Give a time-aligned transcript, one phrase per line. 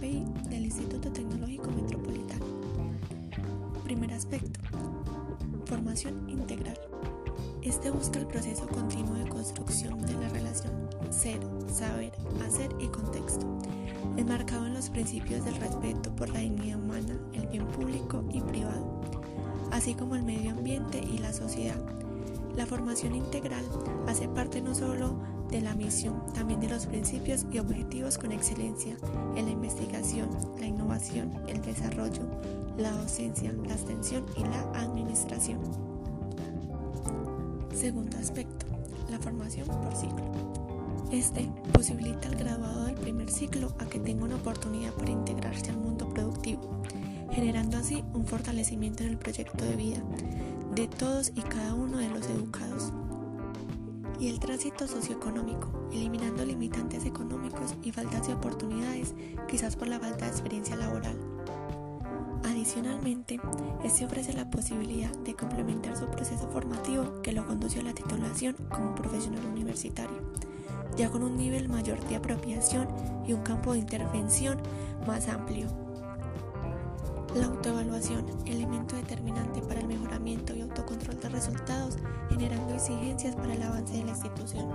[0.00, 2.44] del Instituto Tecnológico Metropolitano.
[3.84, 4.60] Primer aspecto.
[5.66, 6.78] Formación integral.
[7.62, 10.72] Este busca el proceso continuo de construcción de la relación
[11.10, 11.38] ser,
[11.72, 12.12] saber,
[12.46, 13.46] hacer y contexto,
[14.16, 19.00] enmarcado en los principios del respeto por la dignidad humana, el bien público y privado,
[19.70, 22.01] así como el medio ambiente y la sociedad.
[22.56, 23.64] La formación integral
[24.06, 25.16] hace parte no solo
[25.50, 28.96] de la misión, también de los principios y objetivos con excelencia
[29.36, 32.22] en la investigación, la innovación, el desarrollo,
[32.76, 35.60] la docencia, la extensión y la administración.
[37.74, 38.66] Segundo aspecto,
[39.10, 40.24] la formación por ciclo.
[41.10, 45.78] Este posibilita al graduado del primer ciclo a que tenga una oportunidad para integrarse al
[45.78, 46.82] mundo productivo,
[47.32, 50.02] generando así un fortalecimiento en el proyecto de vida
[50.74, 52.92] de todos y cada uno de los educados.
[54.18, 59.14] Y el tránsito socioeconómico, eliminando limitantes económicos y faltas de oportunidades,
[59.48, 61.16] quizás por la falta de experiencia laboral.
[62.44, 63.40] Adicionalmente,
[63.84, 68.56] este ofrece la posibilidad de complementar su proceso formativo que lo conduce a la titulación
[68.70, 70.32] como profesional universitario
[70.96, 72.88] ya con un nivel mayor de apropiación
[73.26, 74.58] y un campo de intervención
[75.06, 75.68] más amplio.
[77.34, 81.96] La autoevaluación, elemento determinante para el mejoramiento y autocontrol de resultados,
[82.28, 84.68] generando exigencias para el avance de la institución.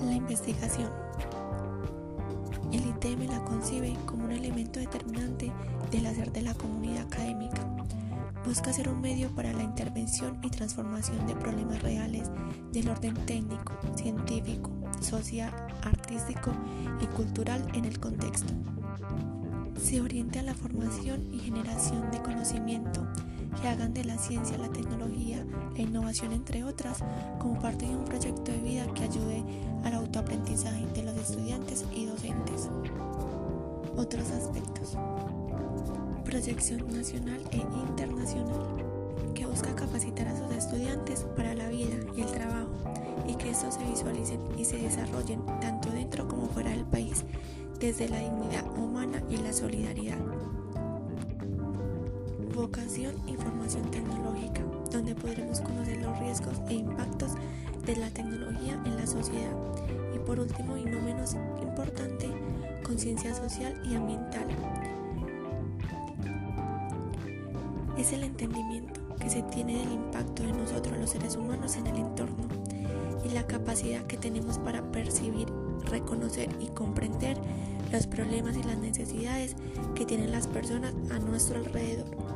[0.00, 0.90] La investigación.
[2.72, 5.52] El ITM la concibe como un elemento determinante
[5.90, 7.66] del hacer de la comunidad académica
[8.44, 12.30] busca ser un medio para la intervención y transformación de problemas reales
[12.72, 16.52] del orden técnico, científico, social, artístico
[17.00, 18.52] y cultural en el contexto.
[19.78, 23.06] Se orienta a la formación y generación de conocimiento
[23.60, 25.44] que hagan de la ciencia, la tecnología,
[25.74, 27.02] la innovación, entre otras,
[27.38, 29.42] como parte de un proyecto de vida que ayude
[29.84, 32.68] al autoaprendizaje de los estudiantes y docentes.
[33.96, 34.96] Otros aspectos
[36.30, 38.62] proyección nacional e internacional,
[39.34, 42.68] que busca capacitar a sus estudiantes para la vida y el trabajo
[43.26, 47.09] y que estos se visualicen y se desarrollen tanto dentro como fuera del país,
[47.80, 50.18] desde la dignidad humana y la solidaridad.
[52.54, 54.60] Vocación y formación tecnológica,
[54.90, 57.32] donde podremos conocer los riesgos e impactos
[57.86, 59.56] de la tecnología en la sociedad.
[60.14, 62.28] Y por último y no menos importante,
[62.84, 64.46] conciencia social y ambiental,
[67.96, 71.96] es el entendimiento que se tiene del impacto de nosotros los seres humanos en el
[71.96, 72.44] entorno
[73.24, 75.48] y la capacidad que tenemos para percibir,
[75.84, 77.38] reconocer y comprender
[77.92, 79.56] los problemas y las necesidades
[79.94, 82.29] que tienen las personas a nuestro alrededor.